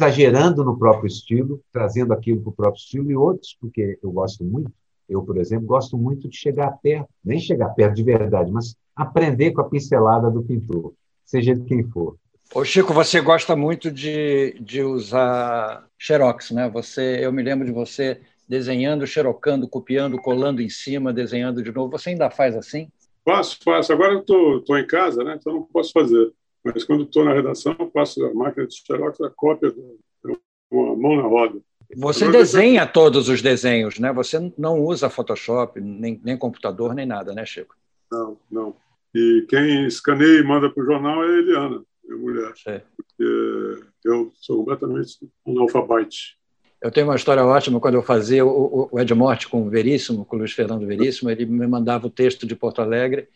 [0.00, 4.42] Exagerando no próprio estilo, trazendo aquilo para o próprio estilo e outros, porque eu gosto
[4.42, 4.72] muito.
[5.06, 9.50] Eu, por exemplo, gosto muito de chegar perto, nem chegar perto de verdade, mas aprender
[9.52, 12.16] com a pincelada do pintor, seja de quem for.
[12.54, 16.70] Ô Chico, você gosta muito de, de usar xerox, né?
[16.70, 21.90] Você, eu me lembro de você desenhando, xerocando, copiando, colando em cima, desenhando de novo.
[21.92, 22.88] Você ainda faz assim?
[23.22, 23.92] Faço, faço.
[23.92, 24.20] Agora eu
[24.58, 25.36] estou em casa, né?
[25.38, 26.32] então não posso fazer.
[26.64, 29.74] Mas quando estou na redação, eu passo a máquina de xerox, a cópia,
[30.70, 31.60] uma mão na roda.
[31.96, 32.92] Você Agora, desenha depois...
[32.92, 34.12] todos os desenhos, né?
[34.12, 37.74] Você não usa Photoshop, nem, nem computador, nem nada, né, Chico?
[38.10, 38.76] Não, não.
[39.14, 42.52] E quem escaneia e manda para o jornal é a Eliana, minha mulher.
[42.96, 46.38] Porque eu sou completamente analfabete.
[46.80, 50.24] Eu tenho uma história ótima quando eu fazia o, o Ed Morte com o Veríssimo,
[50.24, 53.28] com o Luiz Fernando Veríssimo, ele me mandava o texto de Porto Alegre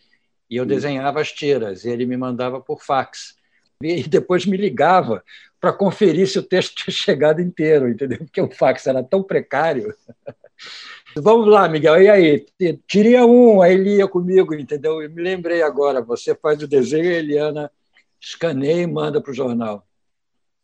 [0.50, 3.34] e eu desenhava as tiras, e ele me mandava por fax.
[3.82, 5.22] E depois me ligava
[5.60, 8.18] para conferir se o texto tinha chegado inteiro, entendeu?
[8.18, 9.94] Porque o fax era tão precário.
[11.16, 12.46] Vamos lá, Miguel, e aí?
[12.88, 15.00] Tiria um, aí lia comigo, entendeu?
[15.00, 17.70] Eu me lembrei agora, você faz o desenho, a Eliana
[18.20, 19.86] escaneia e manda para o jornal.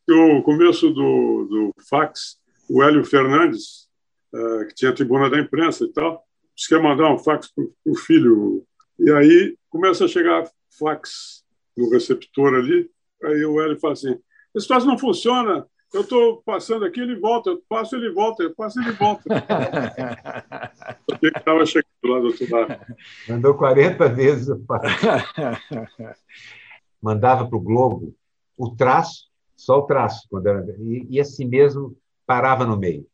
[0.08, 2.40] O começo do, do fax
[2.70, 3.88] o Hélio Fernandes,
[4.32, 7.48] uh, que tinha a tribuna da imprensa e tal, disse que ia mandar um fax
[7.52, 8.64] para o filho.
[8.98, 11.44] E aí começa a chegar fax
[11.76, 12.90] no receptor ali,
[13.22, 14.18] aí o Hélio fala assim,
[14.54, 18.54] esse troço não funciona, eu estou passando aqui, ele volta, eu passo, ele volta, eu
[18.54, 19.22] passo, ele volta.
[21.06, 22.80] Porque estava chegando lá do outro lado.
[23.28, 24.92] Mandou 40 vezes o fax.
[27.02, 28.14] Mandava para o Globo
[28.56, 33.06] o traço, só o traço, quando era, e, e assim mesmo parava no meio.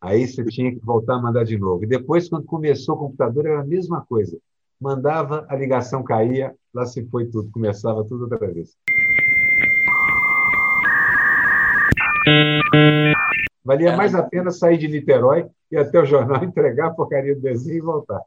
[0.00, 1.84] Aí você tinha que voltar a mandar de novo.
[1.84, 4.38] E depois, quando começou o computador, era a mesma coisa.
[4.80, 8.78] Mandava, a ligação caía, lá se foi tudo, começava tudo outra vez.
[13.62, 17.42] Valia mais a pena sair de Niterói e até o jornal entregar a porcaria do
[17.42, 18.22] desenho e voltar.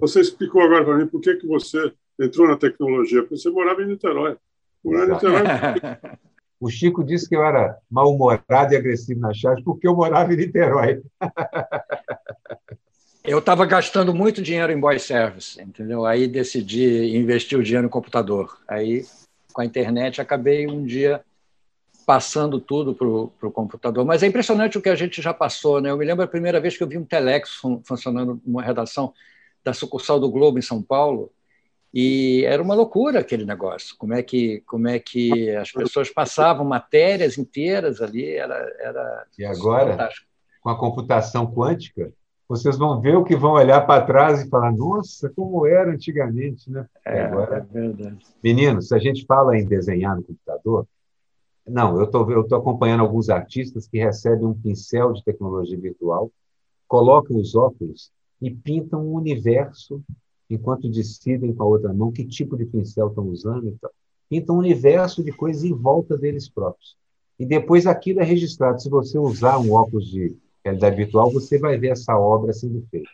[0.00, 3.82] Você explicou agora para mim por que, que você entrou na tecnologia, porque você morava
[3.82, 4.36] em Niterói.
[4.84, 5.42] Morar em Niterói.
[6.58, 10.36] O Chico disse que eu era mal-humorado e agressivo na charge porque eu morava em
[10.36, 11.02] Niterói.
[13.24, 16.04] Eu estava gastando muito dinheiro em boy service, entendeu?
[16.04, 18.58] Aí decidi investir o dinheiro no computador.
[18.66, 19.04] Aí,
[19.52, 21.24] com a internet, acabei um dia
[22.04, 24.04] passando tudo para o computador.
[24.04, 25.80] Mas é impressionante o que a gente já passou.
[25.80, 25.90] Né?
[25.90, 29.14] Eu me lembro a primeira vez que eu vi um telex fun funcionando numa redação
[29.64, 31.30] da sucursal do Globo em São Paulo,
[31.94, 33.94] e era uma loucura aquele negócio.
[33.98, 39.44] Como é que, como é que as pessoas passavam matérias inteiras ali, era, era E
[39.44, 40.26] agora, fantástico.
[40.60, 42.12] com a computação quântica,
[42.48, 46.70] vocês vão ver o que vão olhar para trás e falar: nossa, como era antigamente,
[46.70, 46.86] né?
[47.04, 48.18] É, agora, é verdade.
[48.42, 50.86] Meninos, se a gente fala em desenhar no computador,
[51.66, 56.30] não, eu tô, estou acompanhando alguns artistas que recebem um pincel de tecnologia virtual,
[56.88, 60.02] colocam os óculos e pintam um universo
[60.50, 63.90] enquanto decidem com a outra mão que tipo de pincel estão usando e tal.
[64.28, 66.96] Pintam um universo de coisas em volta deles próprios.
[67.38, 68.82] E depois aquilo é registrado.
[68.82, 73.10] Se você usar um óculos de realidade virtual, você vai ver essa obra sendo feita.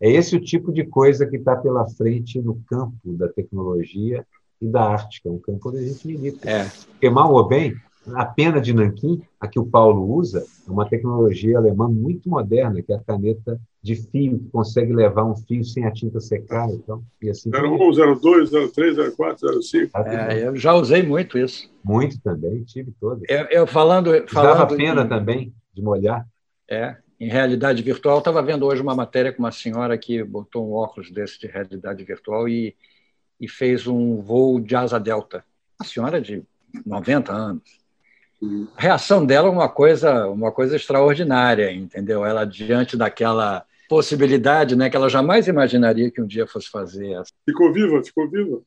[0.00, 4.24] É esse o tipo de coisa que está pela frente no campo da tecnologia
[4.60, 6.48] e da arte, que é um campo onde a gente milita.
[6.48, 6.64] É.
[6.92, 7.74] Porque, mal ou bem,
[8.14, 12.82] a pena de nanquim, a que o Paulo usa, é uma tecnologia alemã muito moderna,
[12.82, 16.68] que é a caneta de fio, que consegue levar um fio sem a tinta secar.
[16.70, 19.98] Então, e assim 01, 02, 03, 04, 05.
[19.98, 21.70] É, eu já usei muito isso.
[21.84, 23.22] Muito também, tive todas.
[23.28, 24.58] Eu, eu falando, falando.
[24.58, 26.26] Dava pena em, também de molhar.
[26.68, 28.18] É, em realidade virtual.
[28.18, 32.04] Estava vendo hoje uma matéria com uma senhora que botou um óculos desse de realidade
[32.04, 32.76] virtual e,
[33.40, 35.44] e fez um voo de asa delta.
[35.80, 36.42] Uma senhora de
[36.84, 37.78] 90 anos
[38.76, 42.24] a reação dela é uma coisa, uma coisa extraordinária, entendeu?
[42.24, 47.20] Ela diante daquela possibilidade, né, que ela jamais imaginaria que um dia fosse fazer.
[47.48, 48.60] Ficou viva, ficou viva.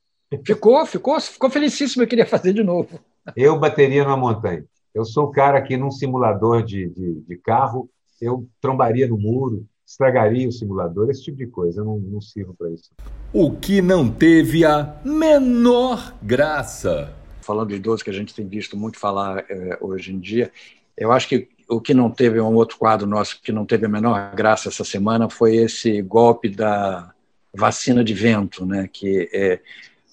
[0.45, 2.99] Ficou, ficou, ficou felicíssima, queria fazer de novo.
[3.35, 4.65] Eu bateria numa montanha.
[4.93, 7.89] Eu sou o cara que num simulador de, de, de carro
[8.21, 11.81] eu trombaria no muro, estragaria o simulador, esse tipo de coisa.
[11.81, 12.91] Eu não, não sirvo para isso.
[13.33, 18.77] O que não teve a menor graça falando de idoso que a gente tem visto
[18.77, 20.51] muito falar é, hoje em dia,
[20.97, 23.89] eu acho que o que não teve um outro quadro nosso que não teve a
[23.89, 27.11] menor graça essa semana foi esse golpe da
[27.53, 28.89] vacina de vento, né?
[28.91, 29.59] Que é,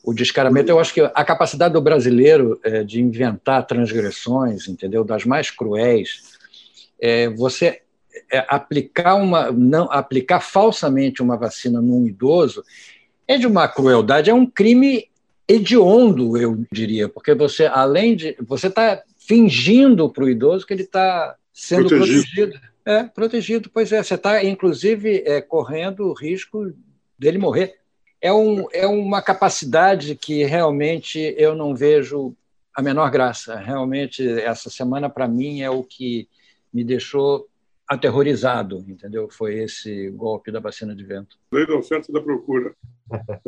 [0.09, 0.71] o descaramento.
[0.71, 6.23] Eu acho que a capacidade do brasileiro é, de inventar transgressões, entendeu, das mais cruéis,
[6.99, 7.83] é, você
[8.33, 12.65] é, aplicar uma não aplicar falsamente uma vacina num idoso
[13.27, 15.05] é de uma crueldade, é um crime
[15.47, 18.35] hediondo, eu diria, porque você, além de.
[18.41, 22.23] Você está fingindo para o idoso que ele está sendo protegido.
[22.23, 22.69] protegido.
[22.87, 24.03] É, protegido, pois é.
[24.03, 26.73] Você está, inclusive, é, correndo o risco
[27.19, 27.75] dele morrer.
[28.21, 32.35] É, um, é uma capacidade que realmente eu não vejo
[32.75, 33.57] a menor graça.
[33.57, 36.29] Realmente, essa semana, para mim, é o que
[36.73, 37.49] me deixou
[37.89, 39.29] aterrorizado, entendeu?
[39.31, 41.39] Foi esse golpe da vacina de vento.
[41.51, 42.75] Lei da oferta e da procura.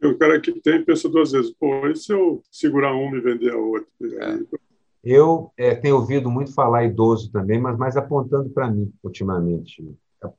[0.00, 3.20] É, o cara que tem pensa duas vezes, pô, e se eu segurar uma e
[3.20, 3.88] vender a outra?
[4.00, 4.58] É.
[5.02, 9.84] Eu é, tenho ouvido muito falar idoso também, mas mais apontando para mim ultimamente.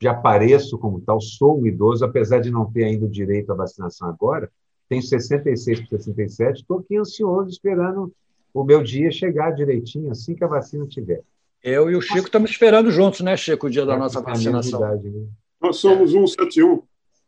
[0.01, 3.55] Já apareço como tal, sou um idoso, apesar de não ter ainda o direito à
[3.55, 4.51] vacinação agora,
[4.89, 8.11] tenho 66 para 67, estou aqui ansioso esperando
[8.53, 11.21] o meu dia chegar direitinho, assim que a vacina tiver.
[11.63, 14.79] Eu e o Chico estamos esperando juntos, né, Chico, o dia da é, nossa vacinação.
[14.79, 15.27] Idade, né?
[15.61, 16.81] Nós somos 171.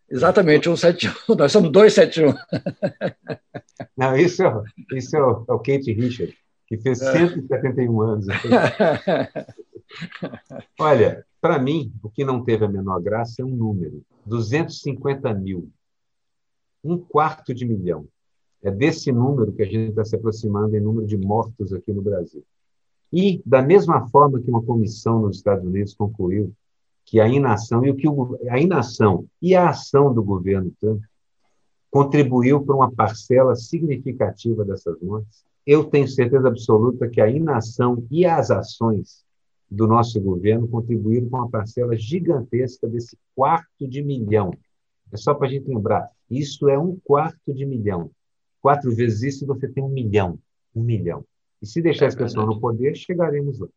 [0.10, 1.14] Exatamente, 171.
[1.36, 2.34] Nós somos 271.
[3.98, 4.44] Não, isso,
[4.94, 6.36] isso é o, é o Kate Richard,
[6.68, 7.28] que fez é.
[7.28, 8.26] 171 anos.
[10.80, 15.70] Olha, para mim, o que não teve a menor graça é um número: 250 mil.
[16.84, 18.08] Um quarto de milhão.
[18.64, 22.02] É desse número que a gente está se aproximando em número de mortos aqui no
[22.02, 22.44] Brasil.
[23.12, 26.54] E, da mesma forma que uma comissão nos Estados Unidos concluiu
[27.04, 31.02] que a inação e o que o, a inação e a ação do governo Trump
[31.90, 38.26] contribuiu para uma parcela significativa dessas mortes, eu tenho certeza absoluta que a inação e
[38.26, 39.26] as ações
[39.72, 44.52] do nosso governo contribuíram com uma parcela gigantesca desse quarto de milhão.
[45.14, 48.12] É só para a gente lembrar, isso é um quarto de milhão.
[48.62, 50.38] Quatro vezes isso você tem um milhão.
[50.76, 51.24] Um milhão.
[51.62, 53.68] E se deixar é essa pessoa no poder, chegaremos lá.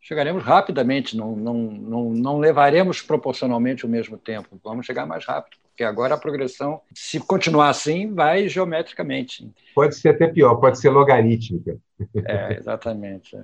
[0.00, 5.56] chegaremos rapidamente, não, não, não, não levaremos proporcionalmente o mesmo tempo, vamos chegar mais rápido,
[5.68, 9.50] porque agora a progressão, se continuar assim, vai geometricamente.
[9.74, 11.76] Pode ser até pior, pode ser logarítmica.
[12.24, 13.36] É, exatamente.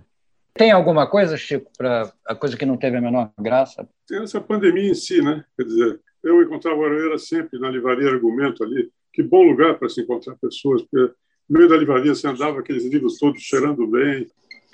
[0.60, 3.88] Tem alguma coisa, Chico, para a coisa que não teve a menor graça?
[4.06, 5.42] Tem essa pandemia em si, né?
[5.56, 8.90] Quer dizer, eu encontrava o Aroeira sempre na livraria Argumento ali.
[9.10, 11.14] Que bom lugar para se encontrar pessoas, porque
[11.48, 14.26] no meio da livraria você andava aqueles livros todos cheirando bem,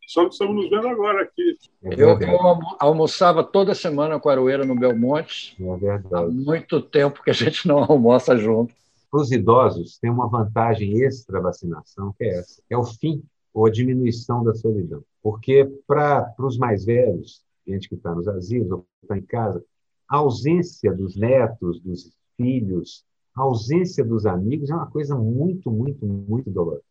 [0.08, 1.56] só estamos nos vendo agora aqui.
[1.84, 2.38] É eu, eu,
[2.80, 5.56] almoçava toda semana com a Aroeira no Belmonte.
[5.60, 6.24] É verdade.
[6.24, 8.74] Há muito tempo que a gente não almoça junto.
[9.08, 13.22] Para os idosos, tem uma vantagem extra vacinação, que é essa: é o fim
[13.54, 15.04] ou a diminuição da solidão.
[15.26, 19.60] Porque para os mais velhos, gente que está nos asilos ou está em casa,
[20.08, 23.04] a ausência dos netos, dos filhos,
[23.34, 26.84] a ausência dos amigos é uma coisa muito, muito, muito dolorosa.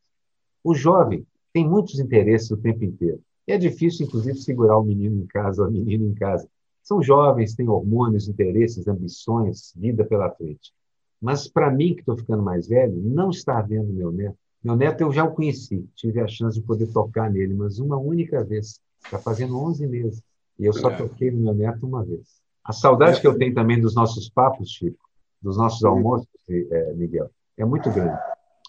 [0.61, 3.21] O jovem tem muitos interesses o tempo inteiro.
[3.47, 6.45] É difícil, inclusive, segurar o menino em casa a menina em casa.
[6.83, 10.73] São jovens, têm hormônios, interesses, ambições, vida pela frente.
[11.21, 14.37] Mas para mim, que estou ficando mais velho, não estar vendo meu neto.
[14.65, 17.99] Meu neto eu já o conheci, tive a chance de poder tocar nele, mas uma
[17.99, 18.79] única vez.
[19.03, 20.23] Está fazendo 11 meses.
[20.57, 20.95] E eu só é.
[20.95, 22.41] toquei no meu neto uma vez.
[22.63, 24.97] A saudade que eu tenho também dos nossos papos, Chico,
[25.39, 28.17] dos nossos almoços, é, Miguel, é muito grande.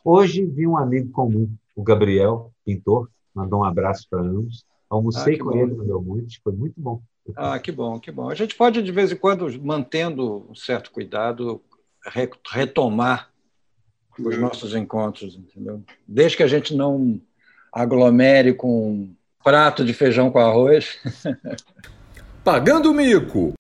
[0.05, 4.67] Hoje vi um amigo comum, o Gabriel, pintor, mandou um abraço para ambos.
[4.91, 5.57] Almocei ah, com bom.
[5.57, 7.01] ele no meu monte, foi muito bom.
[7.35, 8.29] Ah, que bom, que bom.
[8.29, 11.63] A gente pode, de vez em quando, mantendo um certo cuidado,
[12.53, 13.31] retomar
[14.19, 15.83] os nossos encontros, entendeu?
[16.07, 17.21] Desde que a gente não
[17.73, 20.99] aglomere com um prato de feijão com arroz.
[22.43, 23.55] Pagando mico!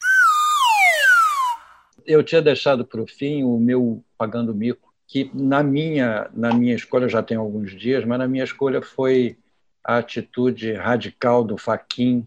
[2.04, 6.74] Eu tinha deixado para o fim o meu Pagando Mico, que na minha, na minha
[6.74, 9.36] escolha já tem alguns dias, mas na minha escolha foi
[9.84, 12.26] a atitude radical do Faquin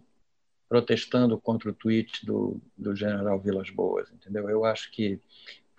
[0.67, 4.49] protestando contra o tweet do, do general Vilas Boas, entendeu?
[4.49, 5.19] Eu acho que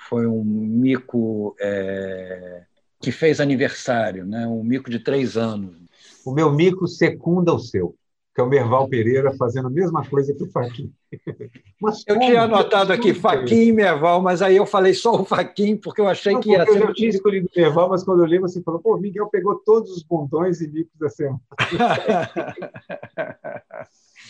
[0.09, 2.65] foi um mico é,
[3.01, 4.47] que fez aniversário, né?
[4.47, 5.77] um mico de três anos.
[6.25, 7.97] O meu mico secunda o seu
[8.35, 10.93] que é o Merval Pereira fazendo a mesma coisa que o Faquin.
[12.07, 16.01] eu tinha anotado aqui Faquin e Merval, mas aí eu falei só o Faquin, porque
[16.01, 16.81] eu achei Não, que ia ser.
[16.81, 19.57] Eu já tinha escolhido o Merval, mas quando eu li, você falou: pô, Miguel pegou
[19.57, 21.41] todos os bundões e bicos da semana.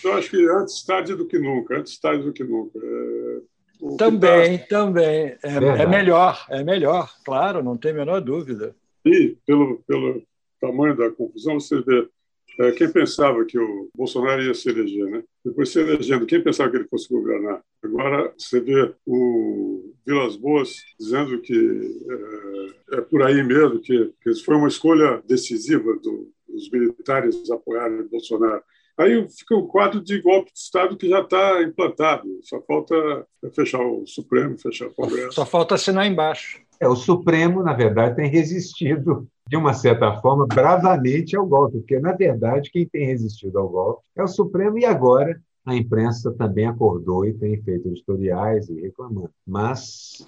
[0.03, 2.79] eu acho que antes tarde do que nunca, antes tarde do que nunca.
[2.79, 3.60] É...
[3.97, 4.67] Também, tá...
[4.67, 5.37] também.
[5.43, 8.75] É, é, melhor, é melhor, claro, não tem a menor dúvida.
[9.05, 10.23] E, pelo, pelo
[10.61, 12.09] tamanho da confusão, você vê
[12.59, 15.23] é, quem pensava que o Bolsonaro ia se eleger, né?
[15.45, 17.63] Depois se elegendo, quem pensava que ele fosse governar?
[17.83, 21.55] Agora você vê o Vilas Boas dizendo que
[22.93, 28.07] é, é por aí mesmo, que, que foi uma escolha decisiva do, dos militares apoiarem
[28.09, 28.63] Bolsonaro.
[29.01, 32.29] Aí fica um quadro de golpe de Estado que já está implantado.
[32.43, 35.33] Só falta fechar o Supremo, fechar o Congresso.
[35.33, 36.61] Só falta assinar embaixo.
[36.79, 41.99] É, o Supremo, na verdade, tem resistido de uma certa forma, bravamente ao golpe, porque,
[41.99, 46.67] na verdade, quem tem resistido ao golpe é o Supremo e agora a imprensa também
[46.67, 49.31] acordou e tem feito editoriais e reclamando.
[49.47, 50.27] Mas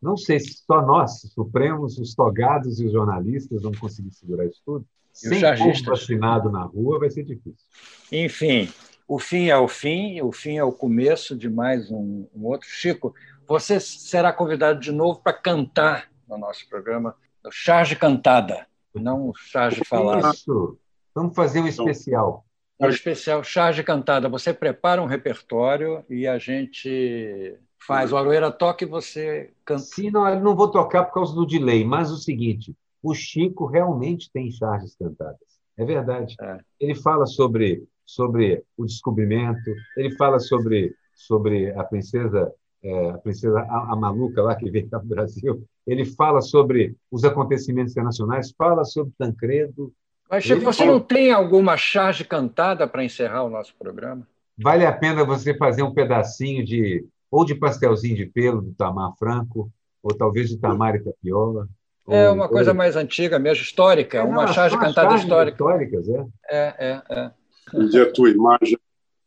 [0.00, 4.62] não sei se só nós, Supremos, os togados e os jornalistas, vamos conseguir segurar isso
[4.64, 4.86] tudo.
[5.14, 7.64] Sem povo vacinado na rua vai ser difícil.
[8.10, 8.68] Enfim,
[9.06, 12.68] o fim é o fim, o fim é o começo de mais um, um outro.
[12.68, 13.14] Chico,
[13.46, 17.14] você será convidado de novo para cantar no nosso programa
[17.46, 20.34] o charge cantada, não o charge falado.
[20.34, 20.78] Isso.
[21.14, 22.44] Vamos fazer um especial.
[22.80, 24.28] Um especial charge cantada.
[24.28, 28.10] Você prepara um repertório e a gente faz.
[28.12, 29.82] O Aroeira toca e você canta.
[29.82, 32.74] Sim, não, eu não vou tocar por causa do delay, mas o seguinte:
[33.04, 35.38] o Chico realmente tem charges cantadas.
[35.76, 36.34] É verdade.
[36.40, 36.58] É.
[36.80, 42.50] Ele fala sobre, sobre o descobrimento, ele fala sobre, sobre a princesa
[42.82, 46.94] é, a princesa a, a, maluca lá que veio para o Brasil, ele fala sobre
[47.10, 49.92] os acontecimentos internacionais, fala sobre Tancredo.
[50.30, 50.92] Mas, Chico, você fala...
[50.92, 54.26] não tem alguma charge cantada para encerrar o nosso programa?
[54.56, 59.12] Vale a pena você fazer um pedacinho de ou de pastelzinho de pelo do Tamar
[59.18, 61.68] Franco, ou talvez de Tamar e Tapiola.
[62.08, 62.76] É uma coisa ou...
[62.76, 65.56] mais antiga mesmo, histórica, é, uma charge cantada histórica.
[65.56, 66.26] históricas, é.
[66.50, 67.30] É, é, é.
[67.72, 68.78] Um dia a tua imagem,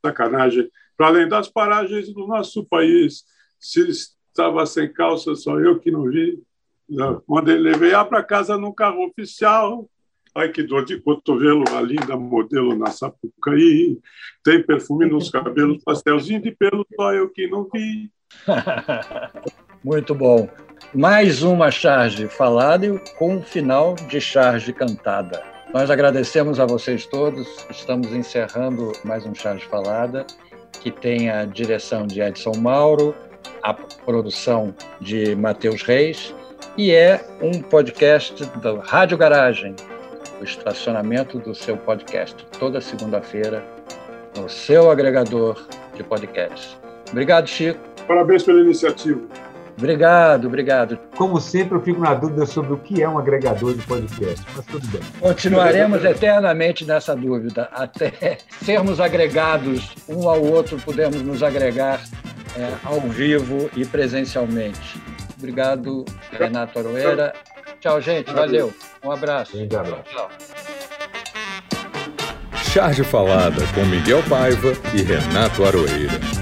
[0.05, 3.23] sacanagem, para além das paragens do nosso país,
[3.59, 6.41] se ele estava sem calça, só eu que não vi.
[7.25, 9.89] Quando ele levei para casa num carro oficial.
[10.35, 13.99] Ai, que dor de cotovelo, a linda modelo na Sapucaí.
[14.43, 18.11] Tem perfume nos cabelos, pastelzinho de pelo, só eu que não vi.
[19.83, 20.49] Muito bom.
[20.93, 25.43] Mais uma charge falada com um final de charge cantada.
[25.73, 27.47] Nós agradecemos a vocês todos.
[27.69, 30.25] Estamos encerrando mais um Charge Falada,
[30.81, 33.13] que tem a direção de Edson Mauro,
[33.61, 36.33] a produção de Matheus Reis,
[36.77, 39.75] e é um podcast da Rádio Garagem,
[40.39, 43.63] o estacionamento do seu podcast, toda segunda-feira,
[44.37, 46.77] no seu agregador de podcast.
[47.11, 47.79] Obrigado, Chico.
[48.07, 49.21] Parabéns pela iniciativa.
[49.77, 50.97] Obrigado, obrigado.
[51.15, 54.65] Como sempre, eu fico na dúvida sobre o que é um agregador de podcast, mas
[54.65, 55.01] tudo bem.
[55.19, 62.01] Continuaremos eternamente nessa dúvida, até sermos agregados um ao outro, podemos nos agregar
[62.57, 64.99] é, ao vivo e presencialmente.
[65.37, 67.33] Obrigado, Renato Aroeira.
[67.79, 68.33] Tchau, gente.
[68.33, 68.73] Valeu.
[69.05, 69.55] Um abraço.
[69.55, 70.03] Grande abraço.
[70.05, 70.29] Tchau.
[72.55, 76.36] Charge Falada com Miguel Paiva e Renato Aroeira.